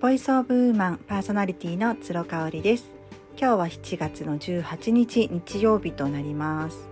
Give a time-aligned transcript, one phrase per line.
[0.00, 2.90] ボイスオブウーマンパーソナリティの鶴香織です。
[3.38, 6.88] 今日は7月の18日日曜日となります。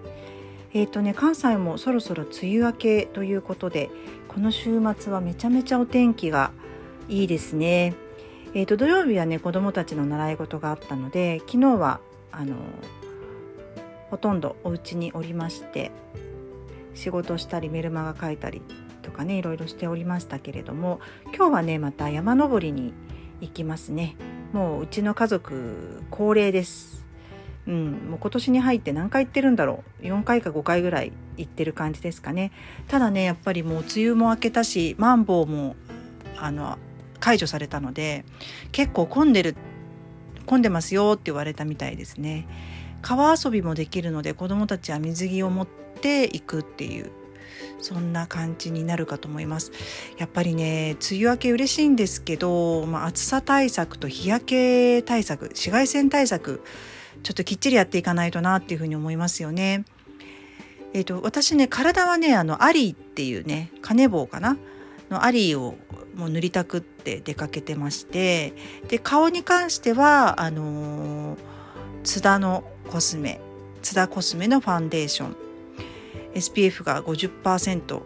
[0.74, 3.88] えっ、ー、とね関西もそろそろ梅雨明けということで
[4.28, 6.50] この週末はめちゃめちゃお天気が
[7.08, 7.94] いいですね。
[8.52, 12.00] えっ、ー、と土曜日はね子供たちの習い事があったので昨日は
[12.30, 12.56] あの
[14.10, 15.92] ほとんどお家におりまして
[16.94, 18.60] 仕事したりメルマガ書いたり
[19.08, 21.00] とかねいろいろしておりましたけれども
[21.34, 22.92] 今日はねまた山登りに
[23.40, 24.16] 行きますね。
[24.52, 27.06] もううちの家族高齢です。
[27.66, 30.04] うん、もう今年に入って何回行ってるんだろう。
[30.04, 32.52] 4回か5回ぐらい行ってる感じですかね。
[32.88, 35.76] ただねやっぱりもう梅雨も明けたしマンボウも
[36.36, 36.78] あの
[37.20, 38.24] 解除されたので
[38.72, 39.56] 結構混んでる
[40.44, 42.46] 混んでますよって言われたみたいですね。
[43.00, 47.12] 川遊びもできるので子どもたちは水着を持っていくっていう
[47.80, 49.72] そんな感じになるかと思います
[50.18, 56.62] やっぱりね梅雨明け嬉しいんですけど、まあ、暑さ対策と日焼け対策紫外線対策
[57.22, 59.84] ちょっときっちりやっていかないとなっていうふうに思いますよね。
[60.94, 64.56] えーと、私ね体はねあのアリーっていうねカネボウかな？
[65.10, 65.76] のアリーを
[66.14, 68.52] もう塗りたくって出かけてまして
[68.88, 71.38] で顔に関してはあのー、
[72.04, 73.40] 津田のコスメ
[73.82, 75.36] 津田コスメのファンデーション
[76.34, 78.02] SPF が 50%50%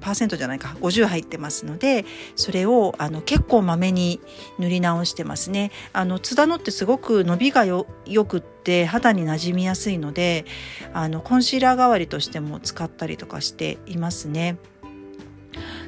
[0.00, 2.04] 50じゃないか50入ってますので
[2.36, 4.20] それをあの結構まめに
[4.58, 5.70] 塗り直してますね。
[5.92, 7.84] あの津田のってすごく伸びがよ
[8.26, 10.44] くって肌になじみやすいので
[10.92, 14.56] あのコンシーラー代わりとしても使ったりとかしていますね。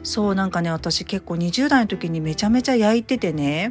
[0.03, 3.71] そうなんかね私結構20代の時にめちゃめちゃ焼いててね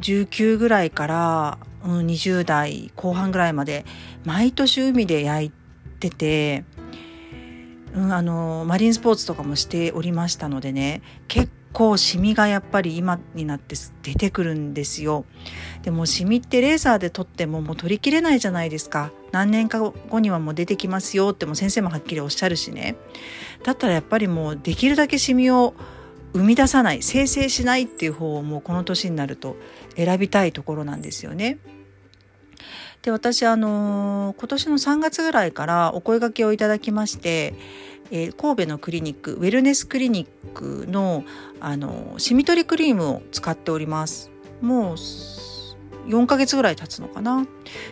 [0.00, 3.84] 19ぐらいから、うん、20代後半ぐらいまで
[4.24, 5.52] 毎年海で焼い
[5.98, 6.64] ってて、
[7.92, 15.24] うん、あのマリンスポーツとかもしておりましたのでね結構シミがやっぱり今になって出てくるんですよ。
[15.82, 19.12] でもシミってレーザーで撮ってももう取りきれないじゃないですか。
[19.32, 22.96] 何年か後にはもう出てきますよっても先生もはっきりおっしゃるしね。
[23.64, 25.74] だったらやっぱりもうできるだけシミを
[26.32, 29.56] 生み出さない生成しないっていう方をもうこの年になると
[29.96, 31.58] 選びたいところなんですよね。
[33.02, 37.54] で私あの今年の3月ぐらいからお声がけをいただきまして、
[38.10, 41.24] えー、神戸のクリニックウェルネスクリニックの
[41.60, 44.30] あのシミ取りクリームを使っております。
[44.60, 47.46] もう4ヶ月ぐらい経つのかな。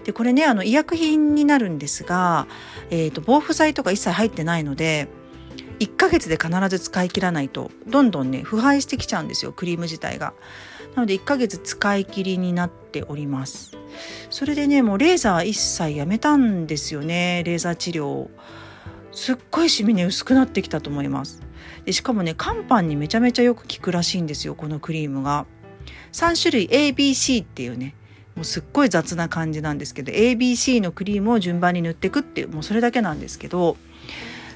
[0.05, 2.47] でこれねあの医薬品になるんですが、
[2.91, 5.09] えーと、防腐剤とか一切入ってないので
[5.79, 10.33] 1ヶ月で必ず使い切らないとどんどんね腐敗してきちゃうんですよクリーム自体が。
[10.95, 13.77] なので1ヶ月使い切りになっております。
[14.31, 18.29] それでねもうレーザー一切やめたんですよねレーザー治療
[19.13, 21.43] すっごいシミね薄くなってきたと思います。
[21.85, 25.47] でしかもね肝斑にめちゃめちゃよく効くらしいんですよこのクリームが。
[26.13, 27.95] 3種類 ABC っていうね
[28.35, 33.77] もうすっごい雑な感じなんですけど ABC のクリームを順番に塗っていくっていうもうそれだけなんですけど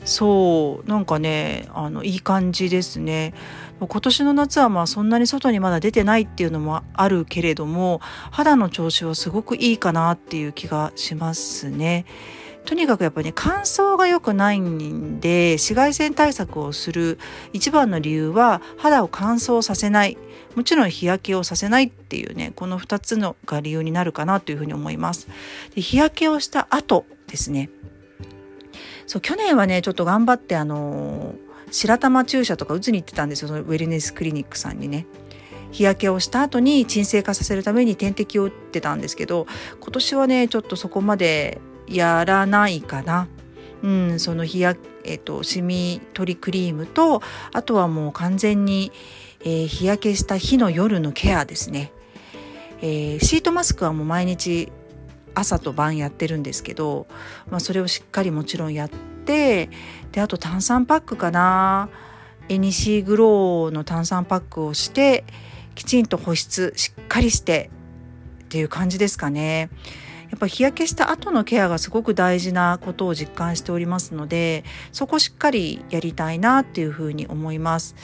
[0.04, 3.34] そうなんかねあのいい感じですね
[3.80, 8.00] 今年の夏はまあそんなに外にまだ出てないっていうのもあるけれども
[8.30, 12.04] 肌の調子はすごくいいかなっていう気がしますね。
[12.66, 17.18] とにかくやっぱりね乾燥が良くないんで紫外線対策をする
[17.54, 20.18] 一番の理由は肌を乾燥させない
[20.54, 25.28] もちろん日焼けをさせないっていうねこの2つのが理由になるかなというふうに思います。
[25.74, 27.70] で日焼けをした後ですね
[29.10, 31.34] そう去年はねちょっと頑張ってあの
[31.72, 35.04] 白玉注射とか打つに行ってたんですよそのウェルネスクリニックさんにね。
[35.72, 39.48] 日焼けをした後に鎮静化させるために点滴を打ってたんですけど
[39.80, 43.26] 今年はねちょっとそこまでやらないかな。
[43.82, 47.20] うん、その日焼えっ、とシミ取りクリームと
[47.52, 48.92] あとはもう完全に、
[49.40, 51.90] えー、日焼けした日の夜のケアですね。
[52.80, 54.70] えー、シートマスクはもう毎日
[55.34, 57.06] 朝と晩やってるんですけど、
[57.50, 58.88] まあ、それをしっかりもちろんやっ
[59.24, 59.70] て
[60.12, 61.88] であと炭酸パックかな
[62.48, 65.24] エニシーグローの炭酸パックをして
[65.74, 67.70] きちんと保湿しっかりして
[68.44, 69.70] っていう感じですかね。
[70.30, 77.96] やっぱ日焼けした後のケアがすごく大事なことを実感しておりますのでそこしっかりやりたいなっていうふうに思います。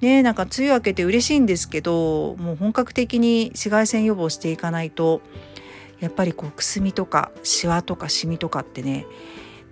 [0.00, 5.20] ねなんか梅雨明けて嬉しいんですけどもう本格的に紫外線予防していかないと
[6.04, 9.06] やっぱりこうくすみとかシワとかシミとかってね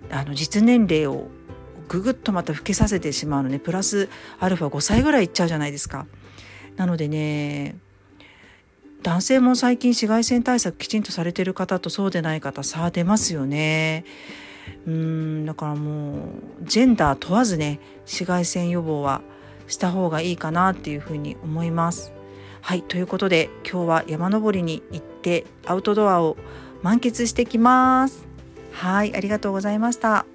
[0.09, 1.29] あの実年齢を
[1.87, 4.09] ぐぐっとまた老けさせてしまうのねプラス
[4.39, 6.07] アルファ5歳ぐらいいっちゃうじゃないですか。
[6.75, 7.75] なのでね
[9.03, 14.05] 男性も最近紫外線対策きちんとされてる方とそうでない方差は出ますよね。
[14.87, 16.13] うんだからも
[16.61, 19.21] うジェンダー問わずね紫外線予防は
[19.67, 22.11] した方がいいかなっていうふうに思います。
[22.63, 26.37] はいということで今日は山登りに行ってアウトドアを
[26.81, 28.25] 満喫してきます。
[28.71, 30.25] はいありがとうございました。